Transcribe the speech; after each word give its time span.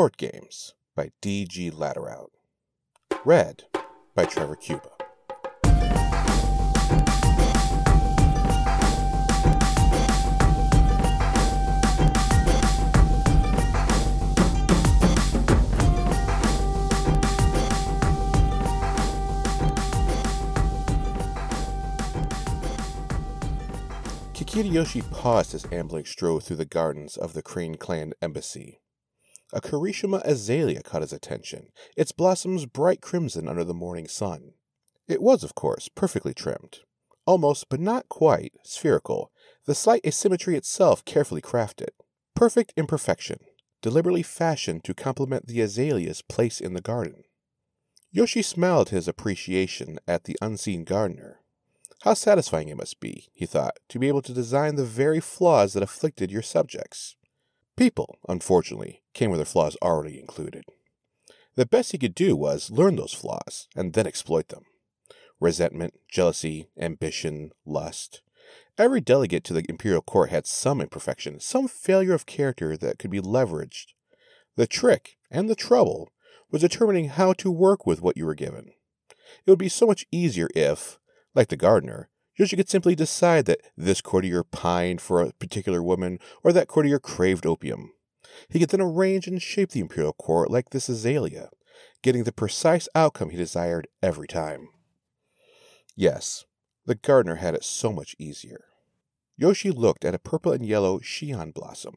Court 0.00 0.16
Games 0.16 0.72
by 0.96 1.10
D.G. 1.20 1.72
Laderoute. 1.72 2.30
Read 3.22 3.64
by 4.14 4.24
Trevor 4.24 4.56
Cuba. 4.56 4.88
Kakita 24.32 25.10
paused 25.10 25.52
his 25.52 25.66
ambling 25.70 26.06
stroll 26.06 26.40
through 26.40 26.56
the 26.56 26.64
gardens 26.64 27.18
of 27.18 27.34
the 27.34 27.42
Crane 27.42 27.74
Clan 27.74 28.14
embassy. 28.22 28.79
A 29.52 29.60
Kirishima 29.60 30.22
azalea 30.24 30.82
caught 30.82 31.02
his 31.02 31.12
attention, 31.12 31.72
its 31.96 32.12
blossoms 32.12 32.66
bright 32.66 33.00
crimson 33.00 33.48
under 33.48 33.64
the 33.64 33.74
morning 33.74 34.06
sun. 34.06 34.54
It 35.08 35.20
was, 35.20 35.42
of 35.42 35.54
course, 35.54 35.88
perfectly 35.88 36.32
trimmed. 36.32 36.80
Almost, 37.26 37.68
but 37.68 37.80
not 37.80 38.08
quite, 38.08 38.52
spherical, 38.62 39.32
the 39.66 39.74
slight 39.74 40.04
asymmetry 40.04 40.56
itself 40.56 41.04
carefully 41.04 41.42
crafted. 41.42 41.90
Perfect 42.34 42.72
imperfection, 42.76 43.40
deliberately 43.82 44.22
fashioned 44.22 44.84
to 44.84 44.94
complement 44.94 45.46
the 45.46 45.60
azalea's 45.60 46.22
place 46.22 46.60
in 46.60 46.74
the 46.74 46.80
garden. 46.80 47.24
Yoshi 48.12 48.42
smiled 48.42 48.90
his 48.90 49.08
appreciation 49.08 49.98
at 50.06 50.24
the 50.24 50.36
unseen 50.40 50.84
gardener. 50.84 51.40
How 52.02 52.14
satisfying 52.14 52.68
it 52.68 52.76
must 52.76 52.98
be, 52.98 53.28
he 53.34 53.46
thought, 53.46 53.78
to 53.88 53.98
be 53.98 54.08
able 54.08 54.22
to 54.22 54.32
design 54.32 54.76
the 54.76 54.84
very 54.84 55.20
flaws 55.20 55.74
that 55.74 55.82
afflicted 55.82 56.30
your 56.30 56.42
subjects. 56.42 57.16
People, 57.80 58.18
unfortunately, 58.28 59.00
came 59.14 59.30
with 59.30 59.38
their 59.38 59.46
flaws 59.46 59.74
already 59.80 60.20
included. 60.20 60.64
The 61.54 61.64
best 61.64 61.92
he 61.92 61.98
could 61.98 62.14
do 62.14 62.36
was 62.36 62.70
learn 62.70 62.96
those 62.96 63.14
flaws 63.14 63.68
and 63.74 63.94
then 63.94 64.06
exploit 64.06 64.48
them. 64.48 64.64
Resentment, 65.40 65.94
jealousy, 66.06 66.68
ambition, 66.78 67.52
lust. 67.64 68.20
Every 68.76 69.00
delegate 69.00 69.44
to 69.44 69.54
the 69.54 69.64
imperial 69.66 70.02
court 70.02 70.28
had 70.28 70.46
some 70.46 70.82
imperfection, 70.82 71.40
some 71.40 71.68
failure 71.68 72.12
of 72.12 72.26
character 72.26 72.76
that 72.76 72.98
could 72.98 73.10
be 73.10 73.18
leveraged. 73.18 73.94
The 74.56 74.66
trick 74.66 75.16
and 75.30 75.48
the 75.48 75.54
trouble 75.54 76.10
was 76.50 76.60
determining 76.60 77.08
how 77.08 77.32
to 77.32 77.50
work 77.50 77.86
with 77.86 78.02
what 78.02 78.18
you 78.18 78.26
were 78.26 78.34
given. 78.34 78.72
It 79.46 79.50
would 79.50 79.58
be 79.58 79.70
so 79.70 79.86
much 79.86 80.04
easier 80.12 80.50
if, 80.54 80.98
like 81.34 81.48
the 81.48 81.56
gardener, 81.56 82.10
Yoshi 82.36 82.56
could 82.56 82.68
simply 82.68 82.94
decide 82.94 83.44
that 83.46 83.60
this 83.76 84.00
courtier 84.00 84.42
pined 84.44 85.00
for 85.00 85.20
a 85.20 85.32
particular 85.32 85.82
woman 85.82 86.18
or 86.42 86.52
that 86.52 86.68
courtier 86.68 86.98
craved 86.98 87.44
opium. 87.44 87.92
He 88.48 88.58
could 88.58 88.70
then 88.70 88.80
arrange 88.80 89.26
and 89.26 89.42
shape 89.42 89.70
the 89.70 89.80
imperial 89.80 90.12
court 90.12 90.50
like 90.50 90.70
this 90.70 90.88
azalea, 90.88 91.50
getting 92.02 92.24
the 92.24 92.32
precise 92.32 92.88
outcome 92.94 93.30
he 93.30 93.36
desired 93.36 93.88
every 94.02 94.26
time. 94.26 94.68
Yes, 95.96 96.44
the 96.86 96.94
gardener 96.94 97.36
had 97.36 97.54
it 97.54 97.64
so 97.64 97.92
much 97.92 98.16
easier. 98.18 98.64
Yoshi 99.36 99.70
looked 99.70 100.04
at 100.04 100.14
a 100.14 100.18
purple 100.18 100.52
and 100.52 100.64
yellow 100.64 100.98
Shion 101.00 101.52
blossom. 101.52 101.96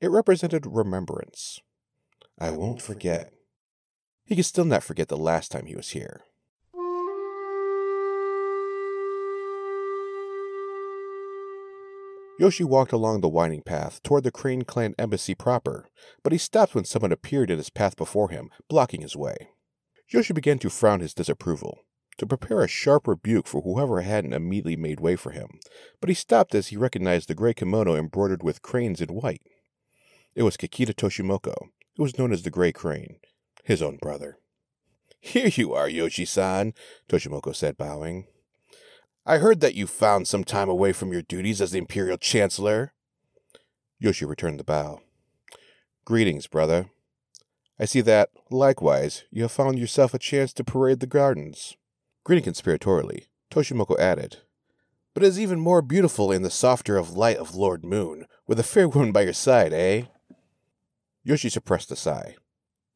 It 0.00 0.10
represented 0.10 0.66
remembrance. 0.66 1.60
I 2.38 2.50
won't 2.50 2.80
forget. 2.80 3.32
He 4.24 4.36
could 4.36 4.46
still 4.46 4.64
not 4.64 4.82
forget 4.82 5.08
the 5.08 5.16
last 5.16 5.50
time 5.50 5.66
he 5.66 5.76
was 5.76 5.90
here. 5.90 6.22
Yoshi 12.40 12.64
walked 12.64 12.90
along 12.90 13.20
the 13.20 13.28
winding 13.28 13.60
path 13.60 14.02
toward 14.02 14.24
the 14.24 14.30
Crane 14.30 14.62
Clan 14.62 14.94
embassy 14.98 15.34
proper, 15.34 15.90
but 16.22 16.32
he 16.32 16.38
stopped 16.38 16.74
when 16.74 16.86
someone 16.86 17.12
appeared 17.12 17.50
in 17.50 17.58
his 17.58 17.68
path 17.68 17.96
before 17.96 18.30
him, 18.30 18.48
blocking 18.66 19.02
his 19.02 19.14
way. 19.14 19.50
Yoshi 20.08 20.32
began 20.32 20.58
to 20.60 20.70
frown 20.70 21.00
his 21.00 21.12
disapproval, 21.12 21.80
to 22.16 22.26
prepare 22.26 22.62
a 22.62 22.66
sharp 22.66 23.06
rebuke 23.06 23.46
for 23.46 23.60
whoever 23.60 24.00
hadn't 24.00 24.32
immediately 24.32 24.74
made 24.74 25.00
way 25.00 25.16
for 25.16 25.32
him, 25.32 25.60
but 26.00 26.08
he 26.08 26.14
stopped 26.14 26.54
as 26.54 26.68
he 26.68 26.78
recognized 26.78 27.28
the 27.28 27.34
gray 27.34 27.52
kimono 27.52 27.94
embroidered 27.94 28.42
with 28.42 28.62
cranes 28.62 29.02
in 29.02 29.10
white. 29.10 29.42
It 30.34 30.42
was 30.42 30.56
Kakita 30.56 30.94
Toshimoko, 30.94 31.68
who 31.96 32.02
was 32.02 32.16
known 32.18 32.32
as 32.32 32.42
the 32.42 32.48
Gray 32.48 32.72
Crane, 32.72 33.16
his 33.64 33.82
own 33.82 33.98
brother. 34.00 34.38
Here 35.20 35.48
you 35.48 35.74
are, 35.74 35.90
Yoshi-san, 35.90 36.72
Toshimoko 37.06 37.54
said, 37.54 37.76
bowing. 37.76 38.28
I 39.30 39.38
heard 39.38 39.60
that 39.60 39.76
you 39.76 39.86
found 39.86 40.26
some 40.26 40.42
time 40.42 40.68
away 40.68 40.92
from 40.92 41.12
your 41.12 41.22
duties 41.22 41.60
as 41.60 41.70
the 41.70 41.78
Imperial 41.78 42.18
Chancellor. 42.18 42.94
Yoshi 44.00 44.24
returned 44.24 44.58
the 44.58 44.64
bow. 44.64 45.02
Greetings, 46.04 46.48
brother. 46.48 46.90
I 47.78 47.84
see 47.84 48.00
that, 48.00 48.30
likewise, 48.50 49.22
you 49.30 49.42
have 49.42 49.52
found 49.52 49.78
yourself 49.78 50.14
a 50.14 50.18
chance 50.18 50.52
to 50.54 50.64
parade 50.64 50.98
the 50.98 51.06
gardens. 51.06 51.76
Grinning 52.24 52.42
conspiratorially, 52.42 53.26
Toshimoko 53.52 53.96
added, 54.00 54.38
But 55.14 55.22
it 55.22 55.28
is 55.28 55.38
even 55.38 55.60
more 55.60 55.80
beautiful 55.80 56.32
in 56.32 56.42
the 56.42 56.50
softer 56.50 56.96
of 56.96 57.16
light 57.16 57.36
of 57.36 57.54
Lord 57.54 57.84
Moon, 57.84 58.26
with 58.48 58.58
a 58.58 58.64
fair 58.64 58.88
woman 58.88 59.12
by 59.12 59.20
your 59.20 59.32
side, 59.32 59.72
eh? 59.72 60.06
Yoshi 61.22 61.50
suppressed 61.50 61.92
a 61.92 61.96
sigh. 61.96 62.34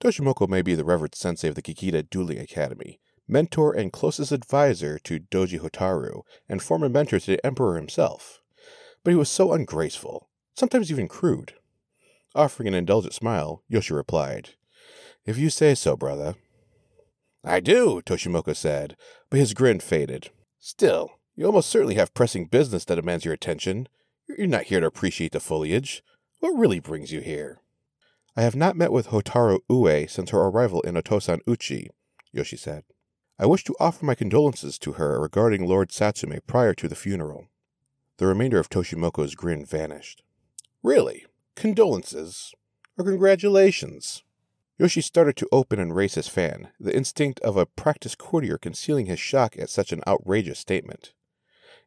Toshimoko 0.00 0.48
may 0.48 0.62
be 0.62 0.74
the 0.74 0.84
revered 0.84 1.14
sensei 1.14 1.46
of 1.46 1.54
the 1.54 1.62
Kakita 1.62 2.10
Dueling 2.10 2.40
Academy, 2.40 2.98
mentor 3.26 3.72
and 3.72 3.92
closest 3.92 4.32
advisor 4.32 4.98
to 5.00 5.20
Doji 5.20 5.60
Hotaru, 5.60 6.22
and 6.48 6.62
former 6.62 6.88
mentor 6.88 7.18
to 7.20 7.26
the 7.26 7.46
Emperor 7.46 7.76
himself. 7.76 8.40
But 9.02 9.10
he 9.10 9.16
was 9.16 9.28
so 9.28 9.52
ungraceful, 9.52 10.28
sometimes 10.54 10.90
even 10.90 11.08
crude. 11.08 11.54
Offering 12.34 12.68
an 12.68 12.74
indulgent 12.74 13.14
smile, 13.14 13.62
Yoshi 13.68 13.94
replied, 13.94 14.50
If 15.24 15.38
you 15.38 15.50
say 15.50 15.74
so, 15.74 15.96
brother. 15.96 16.34
I 17.44 17.60
do, 17.60 18.00
Toshimoko 18.04 18.56
said, 18.56 18.96
but 19.30 19.38
his 19.38 19.54
grin 19.54 19.80
faded. 19.80 20.30
Still, 20.58 21.12
you 21.36 21.46
almost 21.46 21.68
certainly 21.68 21.96
have 21.96 22.14
pressing 22.14 22.46
business 22.46 22.84
that 22.86 22.96
demands 22.96 23.24
your 23.24 23.34
attention. 23.34 23.88
You're 24.28 24.46
not 24.46 24.64
here 24.64 24.80
to 24.80 24.86
appreciate 24.86 25.32
the 25.32 25.40
foliage. 25.40 26.02
What 26.40 26.58
really 26.58 26.80
brings 26.80 27.12
you 27.12 27.20
here? 27.20 27.60
I 28.36 28.42
have 28.42 28.56
not 28.56 28.76
met 28.76 28.90
with 28.90 29.08
Hotaru 29.08 29.60
Ue 29.68 30.08
since 30.08 30.30
her 30.30 30.40
arrival 30.40 30.80
in 30.82 30.94
Otosan 30.94 31.40
Uchi, 31.46 31.90
Yoshi 32.32 32.56
said. 32.56 32.84
I 33.44 33.46
wish 33.46 33.62
to 33.64 33.76
offer 33.78 34.06
my 34.06 34.14
condolences 34.14 34.78
to 34.78 34.92
her 34.92 35.20
regarding 35.20 35.66
Lord 35.66 35.90
Satsume 35.90 36.40
prior 36.46 36.72
to 36.72 36.88
the 36.88 36.94
funeral. 36.94 37.48
The 38.16 38.26
remainder 38.26 38.58
of 38.58 38.70
Toshimoko's 38.70 39.34
grin 39.34 39.66
vanished. 39.66 40.22
Really? 40.82 41.26
Condolences? 41.54 42.54
Or 42.96 43.04
congratulations? 43.04 44.22
Yoshi 44.78 45.02
started 45.02 45.36
to 45.36 45.48
open 45.52 45.78
and 45.78 45.94
raise 45.94 46.14
his 46.14 46.26
fan, 46.26 46.68
the 46.80 46.96
instinct 46.96 47.38
of 47.40 47.58
a 47.58 47.66
practiced 47.66 48.16
courtier 48.16 48.56
concealing 48.56 49.04
his 49.04 49.20
shock 49.20 49.58
at 49.58 49.68
such 49.68 49.92
an 49.92 50.00
outrageous 50.06 50.58
statement. 50.58 51.12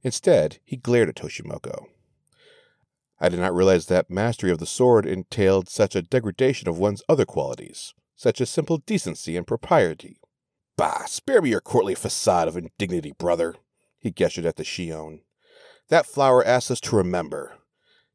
Instead, 0.04 0.60
he 0.64 0.78
glared 0.78 1.10
at 1.10 1.16
Toshimoko. 1.16 1.88
I 3.20 3.30
did 3.30 3.40
not 3.40 3.56
realize 3.56 3.88
that 3.88 4.12
mastery 4.12 4.52
of 4.52 4.60
the 4.60 4.68
sword 4.68 5.08
entailed 5.08 5.70
such 5.70 5.96
a 5.96 6.04
degradation 6.04 6.70
of 6.70 6.78
one's 6.78 7.02
other 7.10 7.26
qualities, 7.26 7.96
such 8.16 8.42
as 8.42 8.52
simple 8.52 8.78
decency 8.78 9.36
and 9.36 9.48
propriety. 9.48 10.20
Bah, 10.78 11.06
spare 11.08 11.42
me 11.42 11.50
your 11.50 11.60
courtly 11.60 11.96
facade 11.96 12.48
of 12.48 12.56
indignity, 12.56 13.12
brother. 13.12 13.56
He 13.98 14.12
gestured 14.12 14.46
at 14.46 14.58
the 14.58 14.64
Shion. 14.64 15.22
That 15.90 16.06
flower 16.06 16.46
asks 16.46 16.70
us 16.70 16.80
to 16.82 16.96
remember. 16.96 17.58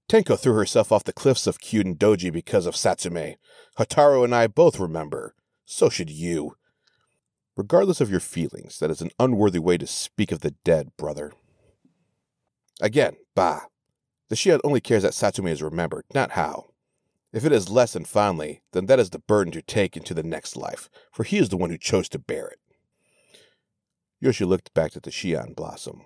Tenko 0.09 0.39
threw 0.39 0.55
herself 0.55 0.93
off 0.93 1.05
the 1.05 1.12
cliffs 1.12 1.47
of 1.47 1.59
Kyuden 1.59 1.97
Doji 1.97 2.33
because 2.33 2.67
of 2.67 2.75
Satsume. 2.75 3.37
Hotaru 3.78 4.25
and 4.25 4.34
I 4.34 4.47
both 4.47 4.78
remember. 4.78 5.34
So 5.65 5.89
should 5.89 6.11
you. 6.11 6.56
Regardless 7.56 8.01
of 8.01 8.11
your 8.11 8.21
feelings, 8.21 8.78
that 8.78 8.91
is 8.91 9.01
an 9.01 9.11
unworthy 9.19 9.59
way 9.59 9.77
to 9.78 9.87
speak 9.87 10.31
of 10.31 10.41
the 10.41 10.53
dead, 10.65 10.91
brother. 10.97 11.33
Again, 12.81 13.17
bah. 13.34 13.62
The 14.28 14.37
Shion 14.37 14.61
only 14.62 14.81
cares 14.81 15.03
that 15.03 15.12
Satsume 15.12 15.51
is 15.51 15.62
remembered, 15.62 16.05
not 16.15 16.33
how. 16.33 16.72
If 17.33 17.47
it 17.47 17.53
is 17.53 17.71
less 17.71 17.95
than 17.95 18.05
fondly, 18.05 18.62
then 18.72 18.87
that 18.87 18.99
is 18.99 19.11
the 19.11 19.19
burden 19.19 19.53
to 19.53 19.62
take 19.62 19.97
into 19.97 20.13
the 20.13 20.22
next 20.22 20.57
life, 20.57 20.91
for 21.10 21.25
he 21.25 21.39
is 21.39 21.48
the 21.48 21.57
one 21.57 21.71
who 21.71 21.78
chose 21.78 22.09
to 22.10 22.19
bear 22.19 22.48
it. 22.48 22.59
Yoshi 24.22 24.45
looked 24.45 24.72
back 24.72 24.97
at 24.97 25.03
the 25.03 25.10
Shion 25.10 25.53
blossom. 25.53 26.03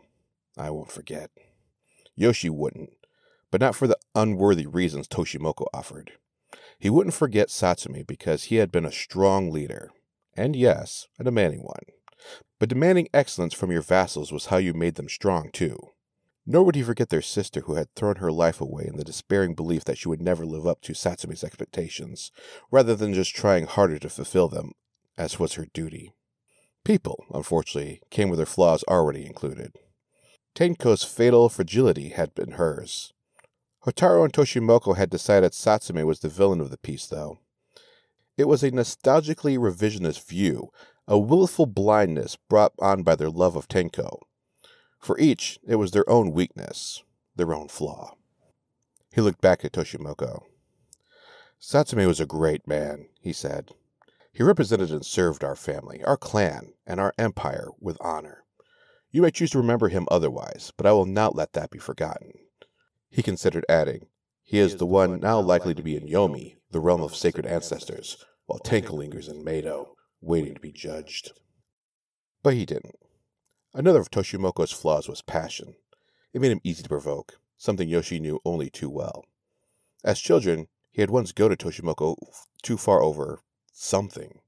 I 0.57 0.71
won't 0.71 0.91
forget. 0.91 1.31
Yoshi 2.15 2.49
wouldn't, 2.49 2.95
but 3.51 3.61
not 3.61 3.75
for 3.75 3.87
the 3.87 3.99
unworthy 4.15 4.67
reasons 4.67 5.07
Toshimoko 5.07 5.67
offered. 5.75 6.13
He 6.79 6.89
wouldn't 6.89 7.15
forget 7.15 7.49
Satsume 7.49 8.07
because 8.07 8.45
he 8.45 8.57
had 8.57 8.73
been 8.73 8.87
a 8.87 8.91
strong 8.91 9.51
leader, 9.51 9.91
and 10.35 10.57
yes, 10.57 11.09
a 11.19 11.25
demanding 11.25 11.61
one. 11.61 11.83
But 12.59 12.71
demanding 12.71 13.09
excellence 13.13 13.53
from 13.53 13.71
your 13.71 13.83
vassals 13.83 14.33
was 14.33 14.47
how 14.47 14.57
you 14.57 14.73
made 14.73 14.95
them 14.95 15.11
strong, 15.11 15.51
too. 15.53 15.77
Nor 16.47 16.65
would 16.65 16.75
he 16.75 16.83
forget 16.83 17.11
their 17.11 17.21
sister 17.21 17.61
who 17.67 17.75
had 17.75 17.95
thrown 17.95 18.17
her 18.17 18.33
life 18.33 18.63
away 18.63 18.87
in 18.87 18.97
the 18.97 19.05
despairing 19.05 19.55
belief 19.55 19.85
that 19.85 19.99
she 19.99 20.09
would 20.09 20.23
never 20.23 20.47
live 20.47 20.67
up 20.67 20.81
to 20.83 20.95
Satsume's 20.95 21.45
expectations, 21.45 22.33
rather 22.71 22.97
than 22.97 23.13
just 23.13 23.37
trying 23.37 23.67
harder 23.67 23.99
to 23.99 24.09
fulfill 24.09 24.49
them, 24.49 24.73
as 25.19 25.39
was 25.39 25.53
her 25.55 25.67
duty. 25.75 26.15
People, 26.87 27.25
unfortunately, 27.35 28.01
came 28.11 28.29
with 28.29 28.37
their 28.37 28.47
flaws 28.47 28.85
already 28.87 29.27
included. 29.27 29.73
Tenko's 30.55 31.03
fatal 31.03 31.49
fragility 31.49 32.11
had 32.11 32.33
been 32.33 32.53
hers. 32.53 33.13
Hotaru 33.85 34.23
and 34.23 34.33
Toshimoko 34.33 34.97
had 34.97 35.11
decided 35.11 35.51
Satsume 35.51 36.07
was 36.07 36.21
the 36.21 36.29
villain 36.29 36.61
of 36.61 36.71
the 36.71 36.79
piece, 36.79 37.09
though. 37.09 37.41
It 38.37 38.47
was 38.47 38.63
a 38.63 38.71
nostalgically 38.71 39.59
revisionist 39.59 40.25
view, 40.29 40.71
a 41.09 41.19
willful 41.19 41.67
blindness 41.67 42.37
brought 42.49 42.73
on 42.79 43.03
by 43.03 43.17
their 43.17 43.31
love 43.31 43.57
of 43.57 43.67
Tenko. 43.67 44.21
For 45.01 45.19
each, 45.19 45.59
it 45.67 45.77
was 45.77 45.91
their 45.91 46.09
own 46.09 46.31
weakness, 46.31 47.03
their 47.35 47.53
own 47.53 47.67
flaw. 47.67 48.15
He 49.13 49.21
looked 49.21 49.41
back 49.41 49.65
at 49.65 49.73
Toshimoko. 49.73 50.45
Satsume 51.61 52.07
was 52.07 52.21
a 52.21 52.27
great 52.27 52.69
man, 52.69 53.09
he 53.21 53.33
said. 53.33 53.73
He 54.37 54.43
represented 54.43 54.91
and 54.91 55.05
served 55.05 55.43
our 55.43 55.57
family, 55.57 56.05
our 56.05 56.19
clan, 56.19 56.75
and 56.87 57.01
our 57.01 57.15
empire 57.17 57.71
with 57.81 57.97
honor. 58.03 58.45
You 59.11 59.23
may 59.23 59.31
choose 59.31 59.49
to 59.53 59.59
remember 59.59 59.89
him 59.89 60.07
otherwise, 60.11 60.75
but 60.77 60.85
I 60.85 60.93
will 60.93 61.07
not 61.07 61.35
let 61.35 61.55
that 61.55 61.71
be 61.71 61.79
forgotten. 61.79 62.33
He 63.09 63.23
considered 63.23 63.65
adding, 63.67 64.09
He 64.43 64.59
is 64.59 64.77
the 64.77 64.85
one 64.85 65.21
now 65.21 65.41
likely 65.41 65.75
to 65.75 65.83
be 65.83 65.97
in 65.97 66.07
Yomi, 66.07 66.59
the 66.71 66.81
realm 66.81 67.01
of 67.01 67.17
sacred 67.17 67.47
ancestors, 67.47 68.27
while 68.45 68.59
Tenko 68.59 68.93
lingers 68.93 69.27
in 69.27 69.43
Meido, 69.43 69.95
waiting 70.21 70.53
to 70.53 70.61
be 70.61 70.71
judged. 70.71 71.33
But 72.43 72.53
he 72.53 72.67
didn't. 72.67 72.97
Another 73.73 74.01
of 74.01 74.11
Toshimoko's 74.11 74.71
flaws 74.71 75.09
was 75.09 75.23
passion. 75.23 75.77
It 76.35 76.43
made 76.43 76.53
him 76.53 76.61
easy 76.63 76.83
to 76.83 76.91
provoke, 76.91 77.41
something 77.57 77.89
Yoshi 77.89 78.21
knew 78.21 78.41
only 78.45 78.69
too 78.69 78.91
well. 78.91 79.25
As 80.05 80.21
children, 80.21 80.69
he 80.91 81.01
had 81.01 81.09
once 81.09 81.33
goaded 81.33 81.59
Toshimoko 81.59 82.17
too 82.63 82.77
far 82.77 83.01
over 83.01 83.41
something. 83.77 84.41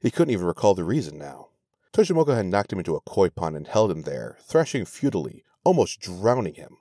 He 0.00 0.10
couldn't 0.10 0.32
even 0.32 0.46
recall 0.46 0.74
the 0.74 0.84
reason 0.84 1.18
now. 1.18 1.48
Toshimoko 1.92 2.34
had 2.34 2.46
knocked 2.46 2.72
him 2.72 2.78
into 2.78 2.96
a 2.96 3.00
koi 3.00 3.28
pond 3.28 3.56
and 3.56 3.66
held 3.66 3.90
him 3.90 4.02
there, 4.02 4.38
thrashing 4.40 4.84
futilely, 4.84 5.44
almost 5.64 6.00
drowning 6.00 6.54
him. 6.54 6.78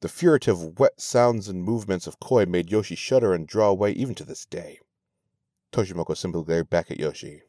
The 0.00 0.08
furtive, 0.08 0.78
wet 0.78 1.00
sounds 1.00 1.48
and 1.48 1.62
movements 1.62 2.06
of 2.06 2.20
koi 2.20 2.44
made 2.44 2.70
Yoshi 2.70 2.94
shudder 2.94 3.32
and 3.32 3.46
draw 3.46 3.68
away 3.68 3.92
even 3.92 4.14
to 4.16 4.24
this 4.24 4.44
day. 4.44 4.80
Toshimoko 5.72 6.16
simply 6.16 6.44
glared 6.44 6.68
back 6.68 6.90
at 6.90 6.98
Yoshi. 6.98 7.42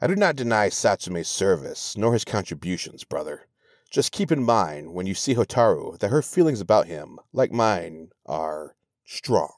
I 0.00 0.06
do 0.06 0.16
not 0.16 0.36
deny 0.36 0.68
Satsume's 0.68 1.28
service, 1.28 1.96
nor 1.96 2.12
his 2.12 2.24
contributions, 2.24 3.04
brother. 3.04 3.46
Just 3.90 4.10
keep 4.10 4.32
in 4.32 4.42
mind, 4.42 4.94
when 4.94 5.06
you 5.06 5.14
see 5.14 5.34
Hotaru, 5.34 5.98
that 5.98 6.10
her 6.10 6.22
feelings 6.22 6.60
about 6.60 6.86
him, 6.86 7.18
like 7.32 7.52
mine, 7.52 8.10
are 8.24 8.74
strong. 9.04 9.52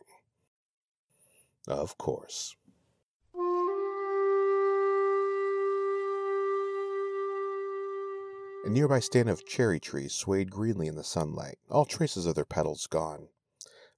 Of 1.68 1.96
course. 1.96 2.56
A 8.64 8.70
nearby 8.70 8.98
stand 8.98 9.28
of 9.28 9.44
cherry 9.44 9.78
trees 9.78 10.14
swayed 10.14 10.50
greenly 10.50 10.86
in 10.86 10.94
the 10.94 11.04
sunlight, 11.04 11.58
all 11.68 11.84
traces 11.84 12.24
of 12.24 12.34
their 12.34 12.46
petals 12.46 12.86
gone. 12.86 13.28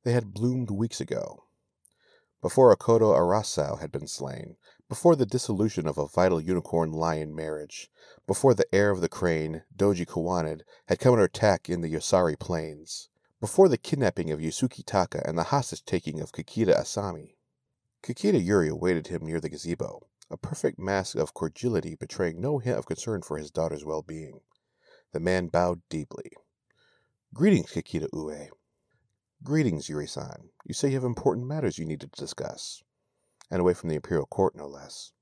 They 0.03 0.11
had 0.11 0.35
bloomed 0.35 0.73
weeks 0.73 1.01
ago. 1.01 1.45
Before 2.43 2.75
Akodo 2.75 3.15
Arasou 3.15 3.79
had 3.79 3.93
been 3.93 4.09
slain, 4.09 4.57
before 4.89 5.15
the 5.15 5.25
dissolution 5.25 5.87
of 5.87 5.99
a 5.99 6.09
vital 6.09 6.41
unicorn 6.41 6.91
lion 6.91 7.33
marriage, 7.33 7.93
before 8.27 8.55
the 8.55 8.67
heir 8.75 8.91
of 8.91 9.01
the 9.01 9.09
crane, 9.09 9.63
Doji 9.77 10.05
Kuwanan, 10.05 10.63
had 10.89 10.99
come 10.99 11.13
under 11.13 11.27
attack 11.27 11.71
in 11.71 11.81
the 11.81 11.95
Yosari 11.95 12.37
plains, 12.37 13.09
before 13.39 13.69
the 13.69 13.79
kidnapping 13.79 14.33
of 14.33 14.41
Yusuke 14.41 14.85
Taka 14.85 15.23
and 15.25 15.39
the 15.39 15.45
hostage 15.45 15.85
taking 15.85 16.21
of 16.21 16.33
Kakita 16.33 16.77
Asami. 16.77 17.37
Kakita 18.03 18.45
Yuri 18.45 18.69
awaited 18.69 19.07
him 19.07 19.25
near 19.25 19.41
the 19.41 19.49
gazebo, 19.49 20.09
a 20.29 20.37
perfect 20.37 20.77
mask 20.77 21.15
of 21.15 21.35
cordiality 21.35 21.95
betraying 21.95 22.41
no 22.41 22.59
hint 22.59 22.77
of 22.77 22.87
concern 22.87 23.23
for 23.23 23.39
his 23.39 23.53
daughter's 23.53 23.85
well 23.85 24.03
being. 24.03 24.41
The 25.13 25.21
man 25.21 25.47
bowed 25.49 25.81
deeply. 25.89 26.31
Greetings, 27.33 27.71
Kakita 27.73 28.09
Ue. 28.13 28.49
Greetings, 29.43 29.89
Yuri 29.89 30.07
san. 30.07 30.51
You 30.65 30.75
say 30.75 30.89
you 30.89 30.95
have 30.95 31.05
important 31.05 31.47
matters 31.47 31.79
you 31.79 31.85
need 31.85 32.01
to 32.01 32.07
discuss. 32.09 32.83
And 33.51 33.61
away 33.61 33.75
from 33.75 33.89
the 33.89 33.97
imperial 33.97 34.27
court, 34.27 34.57
no 34.57 34.67
less. 34.67 35.13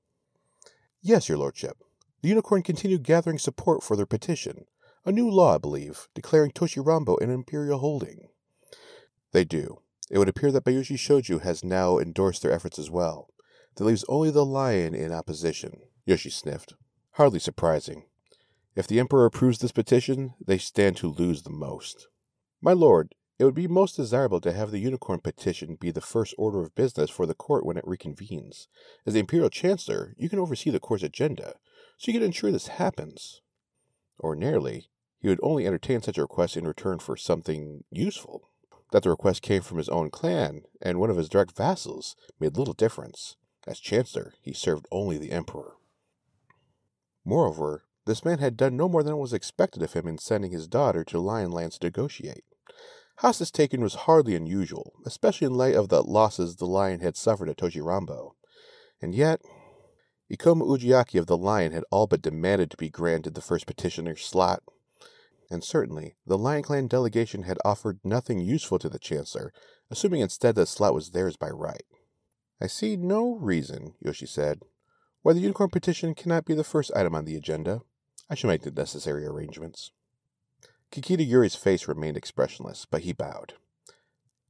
Yes, 1.01 1.29
your 1.29 1.37
lordship. 1.37 1.77
The 2.21 2.29
unicorn 2.29 2.63
continued 2.63 3.03
gathering 3.03 3.37
support 3.37 3.83
for 3.83 3.95
their 3.95 4.07
petition. 4.07 4.65
A 5.05 5.11
new 5.11 5.29
law, 5.29 5.55
I 5.55 5.57
believe, 5.59 6.07
declaring 6.15 6.51
Toshi 6.51 6.83
Ranbo 6.83 7.21
an 7.21 7.29
imperial 7.29 7.79
holding. 7.79 8.29
They 9.31 9.43
do. 9.43 9.81
It 10.09 10.17
would 10.17 10.29
appear 10.29 10.51
that 10.51 10.63
Bayushi 10.63 10.95
Shoju 10.95 11.41
has 11.41 11.63
now 11.63 11.99
endorsed 11.99 12.41
their 12.41 12.51
efforts 12.51 12.79
as 12.79 12.89
well. 12.89 13.29
That 13.75 13.83
leaves 13.83 14.05
only 14.07 14.31
the 14.31 14.45
lion 14.45 14.95
in 14.95 15.11
opposition. 15.11 15.81
Yoshi 16.05 16.29
sniffed. 16.29 16.73
Hardly 17.11 17.39
surprising. 17.39 18.05
If 18.75 18.87
the 18.87 18.99
Emperor 18.99 19.25
approves 19.25 19.59
this 19.59 19.71
petition, 19.71 20.33
they 20.45 20.57
stand 20.57 20.97
to 20.97 21.11
lose 21.11 21.43
the 21.43 21.49
most. 21.49 22.09
My 22.61 22.73
lord, 22.73 23.15
it 23.39 23.45
would 23.45 23.55
be 23.55 23.67
most 23.67 23.95
desirable 23.95 24.41
to 24.41 24.51
have 24.51 24.71
the 24.71 24.79
unicorn 24.79 25.19
petition 25.19 25.75
be 25.75 25.91
the 25.91 26.01
first 26.01 26.33
order 26.37 26.61
of 26.61 26.75
business 26.75 27.09
for 27.09 27.25
the 27.25 27.33
court 27.33 27.65
when 27.65 27.77
it 27.77 27.85
reconvenes. 27.85 28.67
As 29.05 29.13
the 29.13 29.19
Imperial 29.19 29.49
Chancellor, 29.49 30.13
you 30.17 30.29
can 30.29 30.39
oversee 30.39 30.69
the 30.69 30.79
court's 30.79 31.03
agenda, 31.03 31.55
so 31.97 32.11
you 32.11 32.19
can 32.19 32.25
ensure 32.25 32.51
this 32.51 32.67
happens. 32.67 33.41
Ordinarily, 34.19 34.89
he 35.19 35.29
would 35.29 35.39
only 35.41 35.65
entertain 35.65 36.01
such 36.01 36.17
a 36.17 36.21
request 36.21 36.57
in 36.57 36.67
return 36.67 36.99
for 36.99 37.17
something 37.17 37.83
useful. 37.91 38.49
That 38.91 39.03
the 39.03 39.09
request 39.09 39.41
came 39.41 39.61
from 39.61 39.77
his 39.77 39.89
own 39.89 40.09
clan 40.09 40.61
and 40.81 40.99
one 40.99 41.09
of 41.09 41.17
his 41.17 41.29
direct 41.29 41.55
vassals 41.55 42.15
made 42.39 42.57
little 42.57 42.73
difference. 42.73 43.35
As 43.65 43.79
Chancellor, 43.79 44.33
he 44.41 44.53
served 44.53 44.85
only 44.91 45.17
the 45.17 45.31
Emperor. 45.31 45.73
Moreover, 47.25 47.85
this 48.05 48.23
man 48.23 48.39
had 48.39 48.57
done 48.57 48.77
no 48.77 48.87
more 48.87 49.03
than 49.03 49.17
was 49.17 49.33
expected 49.33 49.81
of 49.81 49.93
him 49.93 50.07
in 50.07 50.17
sending 50.17 50.51
his 50.51 50.67
daughter 50.67 51.03
to 51.05 51.19
Lionlands 51.19 51.77
to 51.79 51.87
negotiate. 51.87 52.43
Hostage 53.17 53.51
taking 53.51 53.81
was 53.81 53.95
hardly 53.95 54.35
unusual, 54.35 54.93
especially 55.05 55.47
in 55.47 55.53
light 55.53 55.75
of 55.75 55.89
the 55.89 56.03
losses 56.03 56.57
the 56.57 56.65
lion 56.65 56.99
had 56.99 57.15
suffered 57.15 57.49
at 57.49 57.57
Toshi 57.57 57.81
Ranbo. 57.81 58.31
And 59.01 59.15
yet, 59.15 59.41
Ikoma 60.31 60.63
Ujiaki 60.63 61.19
of 61.19 61.27
the 61.27 61.37
Lion 61.37 61.71
had 61.71 61.83
all 61.91 62.07
but 62.07 62.21
demanded 62.21 62.71
to 62.71 62.77
be 62.77 62.89
granted 62.89 63.35
the 63.35 63.41
first 63.41 63.67
petitioner's 63.67 64.25
slot 64.25 64.63
and 65.49 65.63
certainly 65.63 66.15
the 66.25 66.37
Lion 66.37 66.63
Clan 66.63 66.87
delegation 66.87 67.43
had 67.43 67.57
offered 67.63 67.99
nothing 68.03 68.39
useful 68.39 68.79
to 68.79 68.89
the 68.89 68.99
Chancellor, 68.99 69.53
assuming 69.89 70.21
instead 70.21 70.55
that 70.55 70.61
the 70.61 70.67
slot 70.67 70.93
was 70.93 71.11
theirs 71.11 71.37
by 71.37 71.49
right. 71.49 71.83
I 72.61 72.67
see 72.67 72.95
no 72.95 73.35
reason, 73.35 73.93
Yoshi 73.99 74.25
said, 74.25 74.61
why 75.21 75.33
the 75.33 75.39
Unicorn 75.39 75.69
petition 75.69 76.15
cannot 76.15 76.45
be 76.45 76.53
the 76.53 76.63
first 76.63 76.91
item 76.95 77.15
on 77.15 77.25
the 77.25 77.35
agenda. 77.35 77.81
I 78.29 78.35
shall 78.35 78.49
make 78.49 78.63
the 78.63 78.71
necessary 78.71 79.25
arrangements. 79.25 79.91
Kakita 80.91 81.25
Yuri's 81.25 81.55
face 81.55 81.87
remained 81.87 82.17
expressionless, 82.17 82.85
but 82.85 83.01
he 83.01 83.13
bowed. 83.13 83.53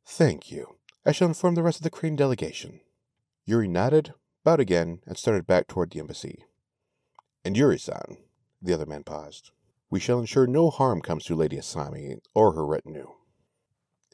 Thank 0.05 0.51
you. 0.51 0.77
I 1.05 1.11
shall 1.11 1.27
inform 1.27 1.55
the 1.55 1.63
rest 1.63 1.79
of 1.79 1.83
the 1.83 1.89
Crane 1.89 2.15
delegation. 2.15 2.79
Yuri 3.45 3.67
nodded, 3.67 4.13
bowed 4.43 4.59
again, 4.59 5.01
and 5.05 5.17
started 5.17 5.45
back 5.45 5.67
toward 5.67 5.91
the 5.91 5.99
embassy. 5.99 6.45
And 7.43 7.55
Yuri-san, 7.55 8.17
the 8.61 8.73
other 8.73 8.85
man 8.85 9.03
paused. 9.03 9.51
We 9.89 9.99
shall 9.99 10.19
ensure 10.19 10.47
no 10.47 10.69
harm 10.69 11.01
comes 11.01 11.25
to 11.25 11.35
Lady 11.35 11.57
Asami 11.57 12.17
or 12.33 12.53
her 12.53 12.65
retinue. 12.65 13.11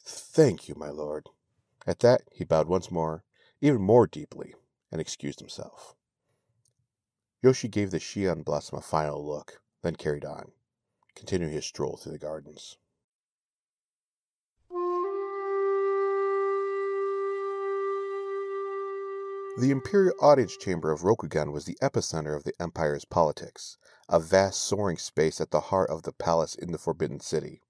Thank 0.04 0.68
you, 0.68 0.76
my 0.76 0.90
lord. 0.90 1.30
At 1.88 2.00
that, 2.00 2.24
he 2.32 2.44
bowed 2.44 2.68
once 2.68 2.92
more, 2.92 3.24
even 3.62 3.82
more 3.82 4.08
deeply, 4.08 4.54
and 4.92 5.00
excused 5.00 5.40
himself. 5.40 5.96
Yoshi 7.42 7.68
gave 7.68 7.92
the 7.92 8.00
Shion 8.00 8.44
blossom 8.44 8.78
a 8.78 8.82
final 8.82 9.26
look, 9.26 9.61
then 9.82 9.96
carried 9.96 10.26
on, 10.26 10.52
continuing 11.16 11.54
his 11.54 11.66
stroll 11.66 11.98
through 11.98 12.12
the 12.12 12.20
gardens. 12.20 12.78
The 19.58 19.70
Imperial 19.70 20.16
Audience 20.22 20.56
Chamber 20.56 20.92
of 20.92 21.02
Rokugan 21.02 21.52
was 21.52 21.66
the 21.66 21.78
epicenter 21.82 22.38
of 22.38 22.46
the 22.46 22.54
Empire's 22.60 23.04
politics, 23.04 23.78
a 24.08 24.20
vast 24.20 24.62
soaring 24.62 24.98
space 24.98 25.42
at 25.42 25.52
the 25.52 25.60
heart 25.60 25.90
of 25.90 26.04
the 26.04 26.14
palace 26.14 26.56
in 26.56 26.72
the 26.72 26.78
Forbidden 26.78 27.20
City. 27.20 27.62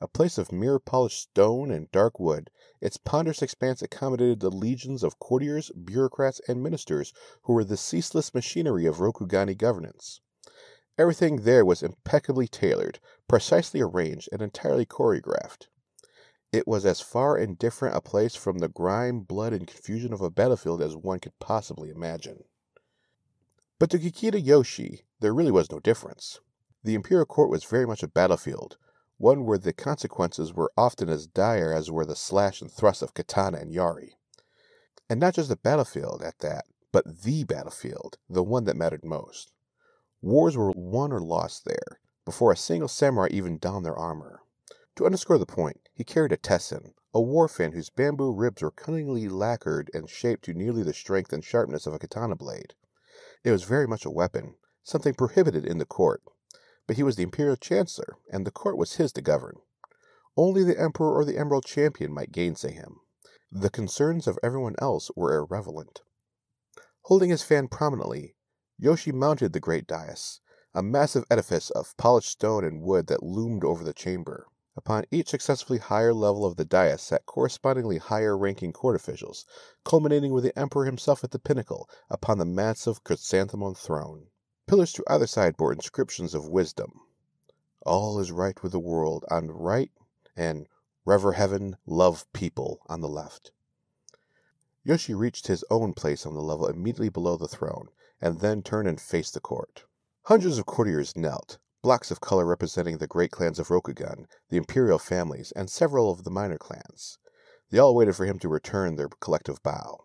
A 0.00 0.06
place 0.06 0.36
of 0.36 0.52
mirror 0.52 0.78
polished 0.78 1.22
stone 1.22 1.70
and 1.70 1.90
dark 1.90 2.20
wood, 2.20 2.50
its 2.80 2.98
ponderous 2.98 3.42
expanse 3.42 3.82
accommodated 3.82 4.40
the 4.40 4.50
legions 4.50 5.02
of 5.02 5.18
courtiers, 5.18 5.70
bureaucrats, 5.70 6.40
and 6.46 6.62
ministers 6.62 7.12
who 7.42 7.54
were 7.54 7.64
the 7.64 7.76
ceaseless 7.76 8.34
machinery 8.34 8.84
of 8.86 8.98
Rokugani 9.00 9.56
governance. 9.56 10.20
Everything 10.98 11.42
there 11.42 11.64
was 11.64 11.80
impeccably 11.80 12.48
tailored, 12.48 12.98
precisely 13.28 13.80
arranged, 13.80 14.28
and 14.32 14.42
entirely 14.42 14.84
choreographed. 14.84 15.68
It 16.50 16.66
was 16.66 16.84
as 16.84 17.00
far 17.00 17.36
and 17.36 17.56
different 17.56 17.94
a 17.94 18.00
place 18.00 18.34
from 18.34 18.58
the 18.58 18.68
grime, 18.68 19.20
blood, 19.20 19.52
and 19.52 19.66
confusion 19.66 20.12
of 20.12 20.20
a 20.20 20.30
battlefield 20.30 20.82
as 20.82 20.96
one 20.96 21.20
could 21.20 21.38
possibly 21.38 21.90
imagine. 21.90 22.42
But 23.78 23.90
to 23.90 23.98
Kakita 23.98 24.44
Yoshi, 24.44 25.04
there 25.20 25.32
really 25.32 25.52
was 25.52 25.70
no 25.70 25.78
difference. 25.78 26.40
The 26.82 26.94
Imperial 26.94 27.26
Court 27.26 27.48
was 27.48 27.62
very 27.62 27.86
much 27.86 28.02
a 28.02 28.08
battlefield, 28.08 28.76
one 29.18 29.44
where 29.44 29.58
the 29.58 29.72
consequences 29.72 30.52
were 30.52 30.72
often 30.76 31.08
as 31.08 31.28
dire 31.28 31.72
as 31.72 31.92
were 31.92 32.06
the 32.06 32.16
slash 32.16 32.60
and 32.60 32.72
thrust 32.72 33.02
of 33.02 33.14
katana 33.14 33.58
and 33.58 33.72
yari. 33.72 34.14
And 35.08 35.20
not 35.20 35.34
just 35.34 35.50
a 35.50 35.56
battlefield 35.56 36.22
at 36.22 36.40
that, 36.40 36.64
but 36.90 37.22
the 37.22 37.44
battlefield, 37.44 38.18
the 38.28 38.42
one 38.42 38.64
that 38.64 38.76
mattered 38.76 39.04
most. 39.04 39.52
Wars 40.20 40.56
were 40.56 40.72
won 40.74 41.12
or 41.12 41.20
lost 41.20 41.64
there, 41.64 42.00
before 42.24 42.50
a 42.50 42.56
single 42.56 42.88
samurai 42.88 43.28
even 43.30 43.58
donned 43.58 43.86
their 43.86 43.96
armor. 43.96 44.42
To 44.96 45.06
underscore 45.06 45.38
the 45.38 45.46
point, 45.46 45.88
he 45.94 46.02
carried 46.02 46.32
a 46.32 46.36
tessen, 46.36 46.94
a 47.14 47.20
war 47.20 47.46
fan 47.46 47.72
whose 47.72 47.88
bamboo 47.88 48.32
ribs 48.32 48.62
were 48.62 48.72
cunningly 48.72 49.28
lacquered 49.28 49.90
and 49.94 50.10
shaped 50.10 50.44
to 50.46 50.54
nearly 50.54 50.82
the 50.82 50.92
strength 50.92 51.32
and 51.32 51.44
sharpness 51.44 51.86
of 51.86 51.94
a 51.94 51.98
katana 52.00 52.34
blade. 52.34 52.74
It 53.44 53.52
was 53.52 53.62
very 53.62 53.86
much 53.86 54.04
a 54.04 54.10
weapon, 54.10 54.56
something 54.82 55.14
prohibited 55.14 55.64
in 55.64 55.78
the 55.78 55.86
court, 55.86 56.22
but 56.88 56.96
he 56.96 57.04
was 57.04 57.14
the 57.14 57.22
imperial 57.22 57.56
chancellor, 57.56 58.16
and 58.32 58.44
the 58.44 58.50
court 58.50 58.76
was 58.76 58.96
his 58.96 59.12
to 59.12 59.22
govern. 59.22 59.60
Only 60.36 60.64
the 60.64 60.80
emperor 60.80 61.14
or 61.14 61.24
the 61.24 61.38
emerald 61.38 61.64
champion 61.64 62.12
might 62.12 62.32
gainsay 62.32 62.72
him. 62.72 63.00
The 63.52 63.70
concerns 63.70 64.26
of 64.26 64.38
everyone 64.42 64.74
else 64.78 65.10
were 65.14 65.34
irrelevant. 65.34 66.02
Holding 67.02 67.30
his 67.30 67.42
fan 67.42 67.68
prominently, 67.68 68.34
Yoshi 68.80 69.10
mounted 69.10 69.52
the 69.52 69.58
great 69.58 69.88
dais, 69.88 70.40
a 70.72 70.84
massive 70.84 71.24
edifice 71.28 71.68
of 71.70 71.96
polished 71.96 72.30
stone 72.30 72.64
and 72.64 72.80
wood 72.80 73.08
that 73.08 73.24
loomed 73.24 73.64
over 73.64 73.82
the 73.82 73.92
chamber. 73.92 74.46
Upon 74.76 75.04
each 75.10 75.30
successively 75.30 75.78
higher 75.78 76.14
level 76.14 76.46
of 76.46 76.54
the 76.54 76.64
dais 76.64 77.02
sat 77.02 77.26
correspondingly 77.26 77.98
higher 77.98 78.38
ranking 78.38 78.72
court 78.72 78.94
officials, 78.94 79.44
culminating 79.82 80.32
with 80.32 80.44
the 80.44 80.56
emperor 80.56 80.84
himself 80.84 81.24
at 81.24 81.32
the 81.32 81.40
pinnacle 81.40 81.90
upon 82.08 82.38
the 82.38 82.44
massive 82.44 83.02
chrysanthemum 83.02 83.74
throne. 83.74 84.28
Pillars 84.68 84.92
to 84.92 85.02
either 85.08 85.26
side 85.26 85.56
bore 85.56 85.72
inscriptions 85.72 86.32
of 86.32 86.46
wisdom. 86.46 87.00
All 87.84 88.20
is 88.20 88.30
right 88.30 88.62
with 88.62 88.70
the 88.70 88.78
world 88.78 89.24
on 89.28 89.48
the 89.48 89.54
right, 89.54 89.90
and 90.36 90.68
rever 91.04 91.32
heaven, 91.32 91.78
love 91.84 92.32
people 92.32 92.82
on 92.86 93.00
the 93.00 93.08
left. 93.08 93.50
Yoshi 94.84 95.14
reached 95.14 95.48
his 95.48 95.64
own 95.68 95.94
place 95.94 96.24
on 96.24 96.34
the 96.34 96.40
level 96.40 96.68
immediately 96.68 97.08
below 97.08 97.36
the 97.36 97.48
throne, 97.48 97.88
and 98.20 98.40
then 98.40 98.62
turn 98.62 98.86
and 98.86 99.00
face 99.00 99.30
the 99.30 99.40
court. 99.40 99.84
Hundreds 100.24 100.58
of 100.58 100.66
courtiers 100.66 101.16
knelt, 101.16 101.58
blocks 101.82 102.10
of 102.10 102.20
color 102.20 102.44
representing 102.44 102.98
the 102.98 103.06
great 103.06 103.30
clans 103.30 103.58
of 103.58 103.68
Rokugan, 103.68 104.26
the 104.48 104.56
imperial 104.56 104.98
families, 104.98 105.52
and 105.52 105.70
several 105.70 106.10
of 106.10 106.24
the 106.24 106.30
minor 106.30 106.58
clans. 106.58 107.18
They 107.70 107.78
all 107.78 107.94
waited 107.94 108.16
for 108.16 108.26
him 108.26 108.38
to 108.40 108.48
return 108.48 108.96
their 108.96 109.08
collective 109.08 109.62
bow. 109.62 109.98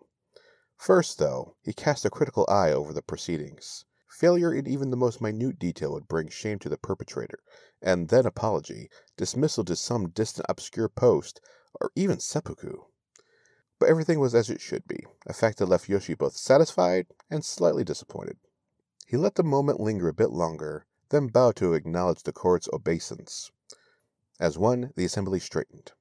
First, 0.76 1.18
though, 1.18 1.56
he 1.62 1.72
cast 1.72 2.04
a 2.04 2.10
critical 2.10 2.46
eye 2.48 2.72
over 2.72 2.92
the 2.92 3.02
proceedings. 3.02 3.84
Failure 4.08 4.54
in 4.54 4.66
even 4.68 4.90
the 4.90 4.96
most 4.96 5.20
minute 5.20 5.58
detail 5.58 5.92
would 5.92 6.06
bring 6.06 6.28
shame 6.28 6.58
to 6.60 6.68
the 6.68 6.78
perpetrator, 6.78 7.40
and 7.82 8.08
then 8.08 8.26
apology, 8.26 8.88
dismissal 9.16 9.64
to 9.64 9.76
some 9.76 10.10
distant 10.10 10.46
obscure 10.48 10.88
post, 10.88 11.40
or 11.80 11.90
even 11.96 12.20
seppuku. 12.20 12.84
But 13.84 13.90
everything 13.90 14.18
was 14.18 14.34
as 14.34 14.48
it 14.48 14.62
should 14.62 14.88
be, 14.88 15.04
a 15.26 15.34
fact 15.34 15.58
that 15.58 15.66
left 15.66 15.90
Yoshi 15.90 16.14
both 16.14 16.38
satisfied 16.38 17.06
and 17.28 17.44
slightly 17.44 17.84
disappointed. 17.84 18.38
He 19.06 19.18
let 19.18 19.34
the 19.34 19.42
moment 19.42 19.78
linger 19.78 20.08
a 20.08 20.14
bit 20.14 20.30
longer, 20.30 20.86
then 21.10 21.26
bowed 21.26 21.56
to 21.56 21.74
acknowledge 21.74 22.22
the 22.22 22.32
court's 22.32 22.66
obeisance. 22.72 23.52
As 24.40 24.56
one, 24.56 24.94
the 24.96 25.04
assembly 25.04 25.38
straightened. 25.38 25.92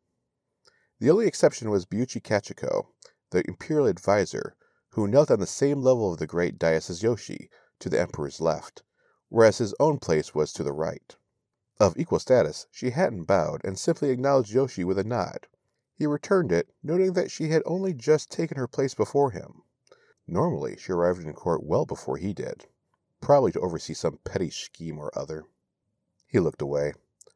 The 0.99 1.09
only 1.11 1.27
exception 1.27 1.69
was 1.69 1.85
Bayushi 1.85 2.21
Kachiko, 2.21 2.87
the 3.31 3.45
imperial 3.49 3.89
adviser, 3.89 4.55
who 4.91 5.05
knelt 5.05 5.29
on 5.29 5.41
the 5.41 5.45
same 5.45 5.81
level 5.81 6.13
of 6.13 6.19
the 6.19 6.25
great 6.25 6.57
dais 6.57 6.89
as 6.89 7.03
Yoshi, 7.03 7.49
to 7.79 7.89
the 7.89 7.99
Emperor's 7.99 8.39
left, 8.39 8.83
whereas 9.27 9.57
his 9.57 9.75
own 9.77 9.99
place 9.99 10.33
was 10.33 10.53
to 10.53 10.63
the 10.63 10.71
right. 10.71 11.17
Of 11.81 11.97
equal 11.97 12.19
status, 12.19 12.65
she 12.71 12.91
hadn't 12.91 13.25
bowed 13.25 13.59
and 13.65 13.77
simply 13.77 14.09
acknowledged 14.09 14.53
Yoshi 14.53 14.85
with 14.85 14.97
a 14.97 15.03
nod. 15.03 15.47
He 15.95 16.07
returned 16.07 16.51
it, 16.51 16.69
noting 16.81 17.13
that 17.13 17.31
she 17.31 17.49
had 17.49 17.63
only 17.65 17.93
just 17.93 18.31
taken 18.31 18.57
her 18.57 18.67
place 18.67 18.93
before 18.93 19.31
him. 19.31 19.61
Normally, 20.27 20.77
she 20.77 20.91
arrived 20.91 21.21
in 21.21 21.33
court 21.33 21.63
well 21.63 21.85
before 21.85 22.17
he 22.17 22.33
did, 22.33 22.67
probably 23.21 23.51
to 23.51 23.59
oversee 23.59 23.93
some 23.93 24.19
petty 24.23 24.49
scheme 24.49 24.97
or 24.97 25.11
other. 25.17 25.45
He 26.25 26.39
looked 26.39 26.61
away. 26.61 26.93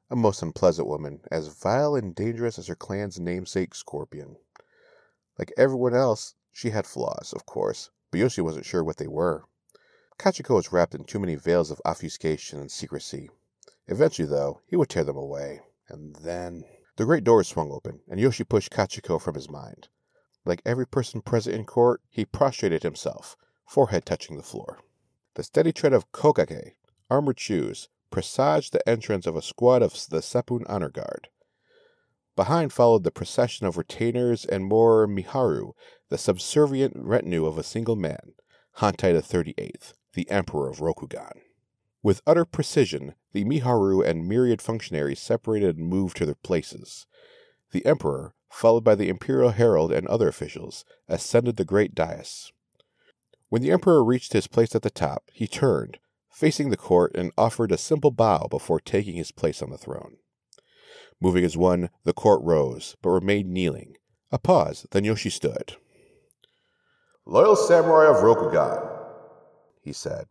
A 0.10 0.16
most 0.16 0.42
unpleasant 0.42 0.88
woman, 0.88 1.22
as 1.30 1.50
vile 1.50 1.96
and 1.96 2.16
dangerous 2.16 2.58
as 2.58 2.68
her 2.68 2.76
clan's 2.76 3.20
namesake 3.20 3.76
Scorpion. 3.76 4.38
Like 5.38 5.54
everyone 5.58 5.94
else, 5.94 6.34
she 6.52 6.70
had 6.72 6.88
flaws, 6.88 7.34
of 7.34 7.46
course, 7.46 7.92
but 8.10 8.20
Yoshi 8.20 8.42
wasn't 8.42 8.66
sure 8.66 8.84
what 8.84 8.98
they 8.98 9.08
were. 9.08 9.44
Kachiko 10.18 10.56
was 10.56 10.72
wrapped 10.72 10.96
in 10.96 11.04
too 11.04 11.20
many 11.20 11.36
veils 11.36 11.70
of 11.70 11.82
obfuscation 11.86 12.60
and 12.60 12.72
secrecy. 12.72 13.30
Eventually, 13.88 14.28
though, 14.28 14.62
he 14.66 14.76
would 14.76 14.90
tear 14.90 15.04
them 15.04 15.18
away. 15.18 15.62
And 15.90 16.16
then. 16.16 16.64
The 16.98 17.06
great 17.06 17.24
doors 17.24 17.48
swung 17.48 17.72
open, 17.72 18.02
and 18.10 18.20
Yoshi 18.20 18.44
pushed 18.44 18.72
Kachiko 18.72 19.22
from 19.22 19.36
his 19.36 19.50
mind. 19.50 19.88
Like 20.46 20.64
every 20.66 20.88
person 20.88 21.22
present 21.22 21.56
in 21.56 21.64
court, 21.64 22.02
he 22.10 22.26
prostrated 22.26 22.82
himself, 22.82 23.36
forehead 23.68 24.06
touching 24.06 24.36
the 24.36 24.44
floor. 24.44 24.80
The 25.36 25.44
steady 25.44 25.72
tread 25.72 25.94
of 25.94 26.12
Kokage, 26.12 26.74
armored 27.10 27.40
shoes, 27.40 27.90
presaged 28.10 28.74
the 28.74 28.88
entrance 28.90 29.28
of 29.28 29.36
a 29.36 29.42
squad 29.44 29.84
of 29.84 29.92
the 30.10 30.22
Seppun 30.22 30.64
Honor 30.68 30.90
Guard. 30.90 31.28
Behind 32.36 32.74
followed 32.74 33.04
the 33.04 33.12
procession 33.12 33.68
of 33.68 33.78
retainers 33.78 34.44
and 34.46 34.66
more 34.66 35.08
Miharu, 35.08 35.74
the 36.10 36.18
subservient 36.18 36.94
retinue 36.96 37.46
of 37.46 37.58
a 37.58 37.64
single 37.64 37.96
man, 37.96 38.34
Hantei 38.78 39.14
the 39.14 39.22
Thirty-Eighth, 39.22 39.94
the 40.14 40.30
Emperor 40.32 40.70
of 40.70 40.78
Rokugan. 40.78 41.42
With 42.08 42.22
utter 42.26 42.46
precision, 42.46 43.16
the 43.34 43.44
Miharu 43.44 44.02
and 44.02 44.30
myriad 44.30 44.62
functionaries 44.62 45.20
separated 45.20 45.76
and 45.76 45.90
moved 45.90 46.16
to 46.16 46.26
their 46.26 46.36
places. 46.36 47.06
The 47.72 47.86
Emperor, 47.86 48.34
followed 48.50 48.86
by 48.86 48.96
the 48.96 49.10
Imperial 49.10 49.50
Herald 49.50 49.92
and 49.92 50.08
other 50.08 50.30
officials, 50.30 50.86
ascended 51.10 51.58
the 51.58 51.66
great 51.66 51.94
dais. 51.94 52.54
When 53.50 53.62
the 53.62 53.72
Emperor 53.72 54.06
reached 54.06 54.32
his 54.32 54.48
place 54.48 54.74
at 54.74 54.84
the 54.84 54.90
top, 54.90 55.24
he 55.34 55.48
turned, 55.48 56.00
facing 56.32 56.70
the 56.70 56.78
court, 56.78 57.12
and 57.14 57.34
offered 57.38 57.74
a 57.74 57.78
simple 57.78 58.12
bow 58.12 58.48
before 58.50 58.80
taking 58.80 59.16
his 59.16 59.34
place 59.34 59.62
on 59.62 59.70
the 59.70 59.78
throne. 59.78 60.16
Moving 61.20 61.44
as 61.44 61.58
one, 61.58 61.90
the 62.06 62.14
court 62.14 62.42
rose, 62.42 62.96
but 63.02 63.10
remained 63.10 63.52
kneeling. 63.52 63.98
A 64.32 64.40
pause, 64.40 64.88
then 64.92 65.04
Yoshi 65.04 65.30
stood. 65.30 65.76
Loyal 67.26 67.58
Samurai 67.58 68.10
of 68.10 68.24
Rokugan, 68.24 68.98
he 69.82 69.92
said. 69.92 70.28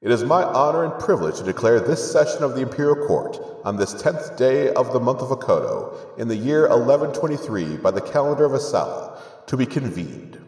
It 0.00 0.12
is 0.12 0.22
my 0.22 0.44
honor 0.44 0.84
and 0.84 0.96
privilege 1.00 1.38
to 1.38 1.42
declare 1.42 1.80
this 1.80 2.12
session 2.12 2.44
of 2.44 2.54
the 2.54 2.60
Imperial 2.60 3.08
Court 3.08 3.36
on 3.64 3.76
this 3.76 4.00
tenth 4.00 4.36
day 4.36 4.72
of 4.74 4.92
the 4.92 5.00
month 5.00 5.22
of 5.22 5.30
Akodo 5.30 6.16
in 6.16 6.28
the 6.28 6.36
year 6.36 6.68
1123 6.68 7.78
by 7.78 7.90
the 7.90 8.00
calendar 8.00 8.44
of 8.44 8.52
Asala 8.52 9.18
to 9.48 9.56
be 9.56 9.66
convened. 9.66 10.38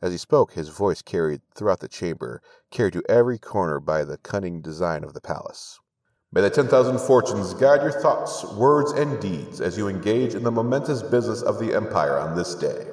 As 0.00 0.12
he 0.12 0.18
spoke, 0.18 0.52
his 0.52 0.68
voice 0.68 1.02
carried 1.02 1.40
throughout 1.52 1.80
the 1.80 1.88
chamber, 1.88 2.40
carried 2.70 2.92
to 2.92 3.02
every 3.08 3.38
corner 3.38 3.80
by 3.80 4.04
the 4.04 4.18
cunning 4.18 4.60
design 4.60 5.02
of 5.02 5.14
the 5.14 5.20
palace. 5.20 5.80
May 6.30 6.42
the 6.42 6.50
10,000 6.50 7.00
fortunes 7.00 7.54
guide 7.54 7.82
your 7.82 7.90
thoughts, 7.90 8.44
words, 8.52 8.92
and 8.92 9.18
deeds 9.20 9.60
as 9.60 9.76
you 9.76 9.88
engage 9.88 10.34
in 10.36 10.44
the 10.44 10.52
momentous 10.52 11.02
business 11.02 11.42
of 11.42 11.58
the 11.58 11.74
Empire 11.74 12.20
on 12.20 12.36
this 12.36 12.54
day. 12.54 12.86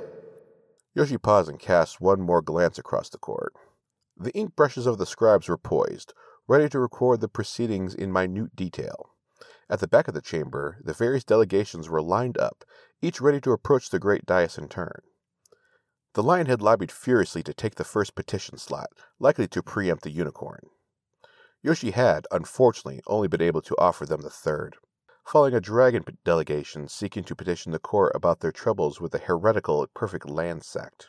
Yoshi 0.95 1.19
paused 1.19 1.49
and 1.49 1.59
cast 1.59 2.01
one 2.01 2.19
more 2.19 2.41
glance 2.41 2.79
across 2.79 3.09
the 3.09 3.19
court. 3.19 3.53
The 4.17 4.31
ink 4.31 4.55
brushes 4.55 4.85
of 4.85 4.97
the 4.97 5.05
scribes 5.05 5.49
were 5.49 5.57
poised, 5.57 6.13
ready 6.47 6.69
to 6.69 6.79
record 6.79 7.21
the 7.21 7.27
proceedings 7.27 7.95
in 7.95 8.11
minute 8.11 8.55
detail. 8.55 9.11
At 9.69 9.79
the 9.79 9.87
back 9.87 10.07
of 10.07 10.13
the 10.13 10.21
chamber, 10.21 10.77
the 10.83 10.93
various 10.93 11.23
delegations 11.23 11.89
were 11.89 12.01
lined 12.01 12.37
up, 12.37 12.63
each 13.01 13.19
ready 13.21 13.41
to 13.41 13.51
approach 13.51 13.89
the 13.89 13.99
great 13.99 14.25
dais 14.25 14.57
in 14.57 14.69
turn. 14.69 15.01
The 16.13 16.23
lion 16.23 16.45
had 16.45 16.61
lobbied 16.61 16.91
furiously 16.91 17.41
to 17.43 17.53
take 17.53 17.75
the 17.75 17.83
first 17.83 18.13
petition 18.13 18.57
slot, 18.57 18.91
likely 19.19 19.47
to 19.47 19.63
preempt 19.63 20.03
the 20.03 20.11
unicorn. 20.11 20.69
Yoshi 21.63 21.91
had, 21.91 22.27
unfortunately, 22.29 23.01
only 23.07 23.27
been 23.27 23.41
able 23.41 23.61
to 23.61 23.75
offer 23.79 24.05
them 24.05 24.21
the 24.21 24.29
third, 24.29 24.75
following 25.25 25.55
a 25.55 25.61
dragon 25.61 26.03
delegation 26.23 26.87
seeking 26.87 27.23
to 27.23 27.35
petition 27.35 27.71
the 27.71 27.79
court 27.79 28.11
about 28.13 28.41
their 28.41 28.51
troubles 28.51 29.01
with 29.01 29.11
the 29.11 29.17
heretical 29.17 29.87
Perfect 29.95 30.29
Land 30.29 30.63
sect. 30.63 31.07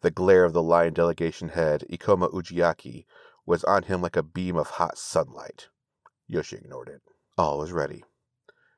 The 0.00 0.10
glare 0.10 0.44
of 0.44 0.52
the 0.52 0.62
lion 0.62 0.94
delegation 0.94 1.50
head, 1.50 1.84
Ikoma 1.90 2.32
Ujiaki, 2.32 3.04
was 3.44 3.64
on 3.64 3.84
him 3.84 4.00
like 4.00 4.16
a 4.16 4.22
beam 4.22 4.56
of 4.56 4.70
hot 4.70 4.96
sunlight. 4.96 5.68
Yoshi 6.26 6.56
ignored 6.56 6.88
it. 6.88 7.02
All 7.36 7.58
was 7.58 7.72
ready. 7.72 8.04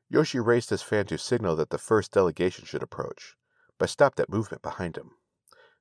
Yoshi 0.08 0.40
raised 0.40 0.70
his 0.70 0.82
fan 0.82 1.06
to 1.06 1.18
signal 1.18 1.56
that 1.56 1.70
the 1.70 1.78
first 1.78 2.12
delegation 2.12 2.64
should 2.64 2.82
approach, 2.82 3.36
but 3.78 3.90
stopped 3.90 4.18
at 4.18 4.30
movement 4.30 4.62
behind 4.62 4.96
him. 4.96 5.12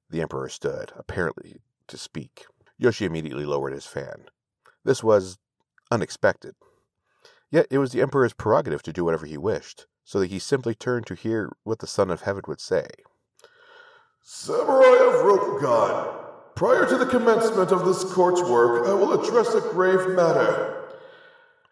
The 0.10 0.22
Emperor 0.22 0.50
stood, 0.50 0.92
apparently 0.96 1.62
to 1.88 1.98
speak. 1.98 2.46
Yoshi 2.78 3.06
immediately 3.06 3.46
lowered 3.46 3.74
his 3.74 3.86
fan. 3.86 4.26
This 4.84 5.04
was 5.04 5.38
unexpected. 5.92 6.56
Yet 7.50 7.68
it 7.70 7.78
was 7.78 7.92
the 7.92 8.02
Emperor's 8.02 8.34
prerogative 8.34 8.84
to 8.84 8.94
do 8.94 9.06
whatever 9.06 9.26
he 9.26 9.38
wished, 9.38 9.88
so 10.04 10.20
that 10.20 10.30
he 10.30 10.40
simply 10.40 10.76
turned 10.76 11.08
to 11.08 11.16
hear 11.16 11.52
what 11.64 11.80
the 11.80 11.88
Son 11.88 12.10
of 12.10 12.22
Heaven 12.22 12.44
would 12.48 12.62
say. 12.62 12.88
Samurai 14.32 15.08
of 15.08 15.26
Rokugan, 15.26 16.54
prior 16.54 16.86
to 16.86 16.98
the 17.00 17.08
commencement 17.08 17.72
of 17.72 17.84
this 17.84 18.04
court's 18.14 18.44
work, 18.44 18.88
I 18.88 18.94
will 18.94 19.20
address 19.20 19.56
a 19.56 19.60
grave 19.60 20.10
matter. 20.10 20.88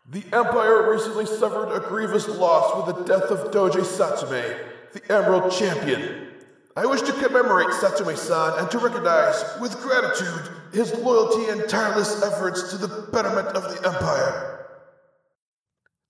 The 0.09 0.23
Empire 0.33 0.91
recently 0.91 1.27
suffered 1.27 1.71
a 1.71 1.87
grievous 1.87 2.27
loss 2.27 2.75
with 2.87 2.95
the 2.95 3.03
death 3.03 3.29
of 3.29 3.51
Doji 3.51 3.83
Satsume, 3.83 4.57
the 4.91 5.13
Emerald 5.13 5.51
Champion. 5.51 6.29
I 6.75 6.87
wish 6.87 7.01
to 7.03 7.13
commemorate 7.13 7.69
Satsume-san 7.75 8.57
and 8.57 8.71
to 8.71 8.79
recognize, 8.79 9.43
with 9.61 9.79
gratitude, 9.79 10.49
his 10.73 10.95
loyalty 10.95 11.51
and 11.51 11.69
tireless 11.69 12.23
efforts 12.23 12.71
to 12.71 12.77
the 12.77 13.07
betterment 13.13 13.49
of 13.49 13.65
the 13.65 13.87
Empire. 13.87 14.65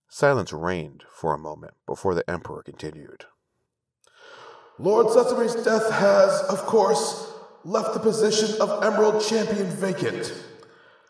Silence 0.08 0.54
reigned 0.54 1.04
for 1.12 1.34
a 1.34 1.38
moment 1.38 1.74
before 1.86 2.16
the 2.16 2.28
Emperor 2.30 2.64
continued. 2.64 3.26
Lord 4.80 5.08
Satsume's 5.08 5.56
death 5.64 5.92
has, 5.92 6.42
of 6.50 6.60
course, 6.68 7.34
left 7.64 7.96
the 7.96 8.00
position 8.00 8.62
of 8.62 8.84
Emerald 8.84 9.24
Champion 9.26 9.66
vacant. 9.66 10.32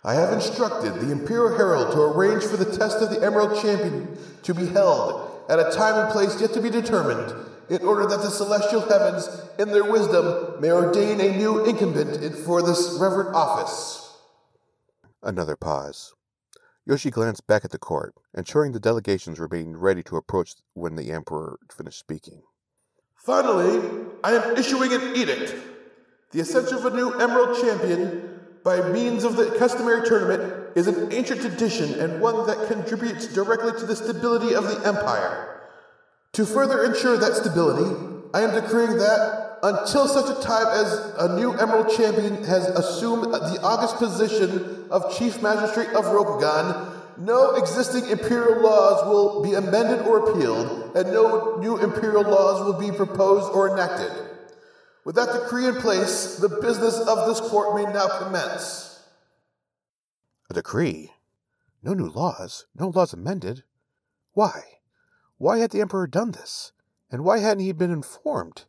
I 0.06 0.14
have 0.14 0.32
instructed 0.32 0.96
the 0.96 1.12
Imperial 1.12 1.58
Herald 1.58 1.92
to 1.92 2.02
arrange 2.02 2.44
for 2.46 2.56
the 2.56 2.78
test 2.78 3.02
of 3.02 3.10
the 3.10 3.22
Emerald 3.22 3.62
Champion 3.62 4.18
to 4.44 4.54
be 4.54 4.68
held 4.68 5.30
at 5.50 5.60
a 5.60 5.70
time 5.72 5.96
and 5.96 6.10
place 6.14 6.40
yet 6.40 6.54
to 6.54 6.62
be 6.62 6.70
determined, 6.70 7.34
in 7.70 7.82
order 7.82 8.06
that 8.06 8.22
the 8.22 8.30
celestial 8.30 8.80
heavens, 8.80 9.28
in 9.60 9.70
their 9.70 9.84
wisdom, 9.84 10.62
may 10.62 10.72
ordain 10.72 11.20
a 11.20 11.36
new 11.38 11.66
incumbent 11.66 12.36
for 12.46 12.62
this 12.62 12.98
reverend 13.02 13.36
office. 13.36 14.18
Another 15.22 15.58
pause. 15.58 16.14
Yoshi 16.86 17.12
glanced 17.12 17.46
back 17.48 17.66
at 17.66 17.72
the 17.72 17.78
court, 17.78 18.16
ensuring 18.34 18.72
the 18.72 18.80
delegations 18.80 19.40
remained 19.40 19.82
ready 19.82 20.04
to 20.04 20.16
approach 20.16 20.54
when 20.74 20.96
the 20.96 21.12
Emperor 21.12 21.60
finished 21.70 22.00
speaking. 22.00 22.44
Finally, 23.18 23.82
I 24.24 24.34
am 24.34 24.58
issuing 24.58 24.94
an 24.94 25.16
edict. 25.16 25.56
The 26.32 26.40
ascension 26.40 26.78
of 26.78 26.86
a 26.86 26.96
new 26.96 27.12
Emerald 27.20 27.60
Champion 27.62 28.40
by 28.64 28.90
means 28.90 29.24
of 29.24 29.36
the 29.36 29.56
customary 29.58 30.08
tournament 30.08 30.76
is 30.76 30.88
an 30.88 31.12
ancient 31.12 31.42
tradition 31.42 32.00
and 32.00 32.22
one 32.22 32.48
that 32.48 32.68
contributes 32.68 33.28
directly 33.34 33.72
to 33.80 33.86
the 33.86 33.96
stability 33.96 34.54
of 34.54 34.66
the 34.66 34.88
Empire. 34.88 35.62
To 36.34 36.46
further 36.46 36.84
ensure 36.84 37.18
that 37.18 37.34
stability, 37.34 37.96
I 38.34 38.42
am 38.42 38.54
decreeing 38.54 38.98
that 38.98 39.60
until 39.64 40.08
such 40.08 40.38
a 40.38 40.42
time 40.42 40.68
as 40.68 41.14
a 41.18 41.36
new 41.36 41.54
Emerald 41.54 41.96
Champion 41.96 42.44
has 42.44 42.68
assumed 42.68 43.34
the 43.34 43.60
august 43.64 43.98
position 43.98 44.86
of 44.92 45.18
Chief 45.18 45.42
Magistrate 45.42 45.90
of 45.90 46.06
Rokugan, 46.06 46.97
no 47.20 47.56
existing 47.56 48.10
imperial 48.10 48.62
laws 48.62 49.06
will 49.06 49.42
be 49.42 49.54
amended 49.54 50.06
or 50.06 50.20
repealed, 50.20 50.96
and 50.96 51.12
no 51.12 51.58
new 51.58 51.78
imperial 51.78 52.24
laws 52.24 52.64
will 52.64 52.80
be 52.80 52.96
proposed 52.96 53.52
or 53.54 53.70
enacted. 53.70 54.12
With 55.04 55.16
that 55.16 55.32
decree 55.32 55.68
in 55.68 55.76
place, 55.76 56.36
the 56.38 56.50
business 56.50 57.00
of 57.00 57.28
this 57.28 57.40
court 57.40 57.76
may 57.76 57.92
now 57.92 58.08
commence. 58.20 59.04
A 60.50 60.54
decree? 60.54 61.14
No 61.82 61.94
new 61.94 62.10
laws? 62.10 62.66
No 62.76 62.90
laws 62.90 63.14
amended? 63.14 63.64
Why? 64.34 64.64
Why 65.38 65.60
had 65.60 65.72
the 65.72 65.82
Emperor 65.82 66.08
done 66.08 66.32
this? 66.32 66.72
And 67.10 67.24
why 67.24 67.40
hadn't 67.40 67.64
he 67.64 67.72
been 67.72 67.92
informed? 67.92 68.66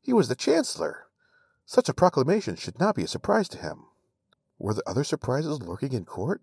He 0.00 0.12
was 0.12 0.28
the 0.28 0.36
Chancellor. 0.36 1.06
Such 1.64 1.88
a 1.88 1.94
proclamation 1.94 2.56
should 2.56 2.78
not 2.78 2.94
be 2.94 3.04
a 3.04 3.08
surprise 3.08 3.48
to 3.50 3.58
him. 3.58 3.84
Were 4.58 4.74
there 4.74 4.82
other 4.86 5.04
surprises 5.04 5.62
lurking 5.62 5.92
in 5.92 6.04
court? 6.04 6.42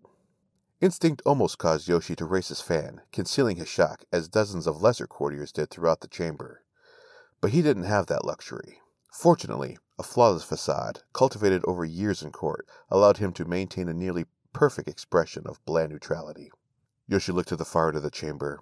Instinct 0.86 1.24
almost 1.26 1.58
caused 1.58 1.88
Yoshi 1.88 2.16
to 2.16 2.26
raise 2.26 2.50
his 2.50 2.62
fan, 2.62 3.02
concealing 3.12 3.58
his 3.58 3.68
shock, 3.68 4.04
as 4.12 4.28
dozens 4.28 4.68
of 4.68 4.84
lesser 4.84 5.08
courtiers 5.08 5.52
did 5.52 5.72
throughout 5.72 6.02
the 6.02 6.08
chamber. 6.08 6.62
But 7.42 7.50
he 7.50 7.64
didn't 7.64 7.86
have 7.86 8.06
that 8.06 8.24
luxury. 8.24 8.82
Fortunately, 9.12 9.80
a 9.98 10.04
flawless 10.04 10.44
facade, 10.44 11.02
cultivated 11.12 11.64
over 11.66 11.84
years 11.84 12.22
in 12.22 12.32
court, 12.32 12.68
allowed 12.88 13.18
him 13.18 13.34
to 13.34 13.46
maintain 13.46 13.90
a 13.90 13.96
nearly 13.96 14.28
perfect 14.54 14.88
expression 14.88 15.48
of 15.48 15.66
bland 15.66 15.92
neutrality. 15.92 16.52
Yoshi 17.08 17.32
looked 17.32 17.50
to 17.50 17.56
the 17.56 17.66
far 17.66 17.88
end 17.88 17.98
of 17.98 18.04
the 18.04 18.12
chamber. 18.12 18.60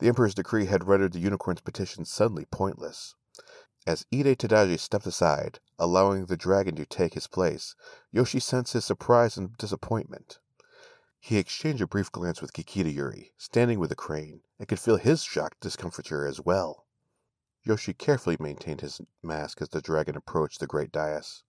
The 0.00 0.08
Emperor's 0.08 0.34
decree 0.34 0.66
had 0.66 0.86
rendered 0.86 1.14
the 1.14 1.18
unicorn's 1.18 1.62
petition 1.62 2.04
suddenly 2.04 2.44
pointless. 2.44 3.14
As 3.86 4.04
Ide 4.12 4.38
Tadaji 4.38 4.78
stepped 4.78 5.06
aside, 5.06 5.60
allowing 5.78 6.26
the 6.26 6.36
dragon 6.36 6.74
to 6.76 6.84
take 6.84 7.14
his 7.14 7.26
place, 7.26 7.74
Yoshi 8.12 8.38
sensed 8.38 8.74
his 8.74 8.84
surprise 8.84 9.38
and 9.38 9.56
disappointment. 9.56 10.40
He 11.26 11.38
exchanged 11.38 11.80
a 11.80 11.86
brief 11.86 12.12
glance 12.12 12.42
with 12.42 12.52
Kakita 12.52 12.92
Yuri, 12.92 13.32
standing 13.38 13.78
with 13.78 13.88
the 13.88 13.96
crane, 13.96 14.42
and 14.58 14.68
could 14.68 14.78
feel 14.78 14.98
his 14.98 15.22
shocked 15.22 15.58
discomfiture 15.58 16.26
as 16.26 16.38
well. 16.38 16.84
Yoshi 17.62 17.94
carefully 17.94 18.36
maintained 18.38 18.82
his 18.82 19.00
mask 19.22 19.62
as 19.62 19.70
the 19.70 19.80
dragon 19.80 20.16
approached 20.16 20.60
the 20.60 20.66
great 20.66 20.92
dais. 20.92 21.42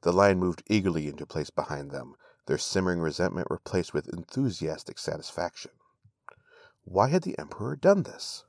The 0.00 0.14
lion 0.14 0.38
moved 0.38 0.62
eagerly 0.66 1.08
into 1.08 1.26
place 1.26 1.50
behind 1.50 1.90
them, 1.90 2.14
their 2.46 2.56
simmering 2.56 3.00
resentment 3.00 3.48
replaced 3.50 3.92
with 3.92 4.08
enthusiastic 4.08 4.98
satisfaction. 4.98 5.72
Why 6.84 7.08
had 7.08 7.22
the 7.22 7.38
Emperor 7.38 7.76
done 7.76 8.04
this? 8.04 8.46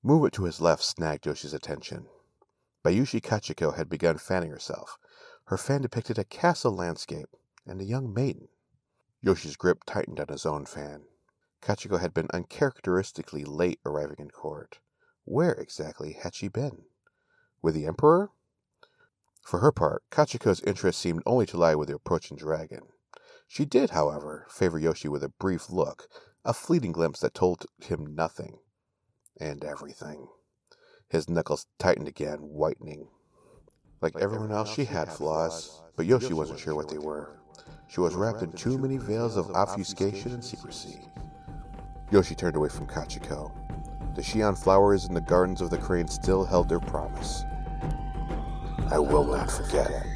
Movement 0.00 0.34
to 0.34 0.44
his 0.44 0.60
left 0.60 0.84
snagged 0.84 1.26
Yoshi's 1.26 1.54
attention. 1.54 2.06
Bayushi 2.84 3.20
Kachiko 3.20 3.74
had 3.74 3.88
begun 3.88 4.18
fanning 4.18 4.52
herself. 4.52 4.96
Her 5.46 5.58
fan 5.58 5.82
depicted 5.82 6.20
a 6.20 6.24
castle 6.24 6.72
landscape 6.72 7.36
and 7.66 7.80
a 7.80 7.84
young 7.84 8.14
maiden. 8.14 8.46
Yoshi's 9.22 9.56
grip 9.56 9.84
tightened 9.86 10.18
on 10.18 10.26
his 10.28 10.44
own 10.44 10.66
fan. 10.66 11.04
Kachiko 11.62 12.00
had 12.00 12.12
been 12.12 12.26
uncharacteristically 12.34 13.44
late 13.44 13.78
arriving 13.86 14.16
in 14.18 14.30
court. 14.30 14.80
Where 15.24 15.52
exactly 15.52 16.14
had 16.14 16.34
she 16.34 16.48
been? 16.48 16.86
With 17.62 17.76
the 17.76 17.86
Emperor? 17.86 18.30
For 19.42 19.60
her 19.60 19.70
part, 19.70 20.02
Kachiko's 20.10 20.60
interest 20.62 20.98
seemed 20.98 21.22
only 21.24 21.46
to 21.46 21.56
lie 21.56 21.76
with 21.76 21.88
the 21.88 21.94
approaching 21.94 22.36
dragon. 22.36 22.88
She 23.46 23.64
did, 23.64 23.90
however, 23.90 24.46
favor 24.50 24.78
Yoshi 24.78 25.08
with 25.08 25.22
a 25.22 25.28
brief 25.28 25.70
look, 25.70 26.08
a 26.44 26.52
fleeting 26.52 26.90
glimpse 26.90 27.20
that 27.20 27.34
told 27.34 27.66
him 27.80 28.16
nothing 28.16 28.58
and 29.38 29.62
everything. 29.62 30.26
His 31.08 31.28
knuckles 31.28 31.66
tightened 31.78 32.08
again, 32.08 32.38
whitening. 32.38 33.08
Like 34.00 34.16
everyone 34.16 34.50
else, 34.50 34.72
she 34.72 34.86
had 34.86 35.12
flaws, 35.12 35.80
but 35.94 36.06
Yoshi 36.06 36.32
wasn't 36.32 36.58
sure 36.58 36.74
what 36.74 36.88
they 36.88 36.98
were. 36.98 37.38
She 37.92 38.00
was 38.00 38.14
wrapped 38.14 38.40
in 38.40 38.50
too 38.52 38.78
many 38.78 38.96
veils 38.96 39.36
of 39.36 39.50
obfuscation 39.50 40.32
and 40.32 40.42
secrecy. 40.42 41.00
Yoshi 42.10 42.34
turned 42.34 42.56
away 42.56 42.70
from 42.70 42.86
Kachiko. 42.86 43.52
The 44.14 44.22
Shion 44.22 44.56
flowers 44.56 45.04
in 45.04 45.12
the 45.12 45.20
gardens 45.20 45.60
of 45.60 45.68
the 45.68 45.76
crane 45.76 46.08
still 46.08 46.42
held 46.42 46.70
their 46.70 46.80
promise. 46.80 47.44
I 48.90 48.98
will 48.98 49.26
not 49.26 49.50
forget. 49.50 50.06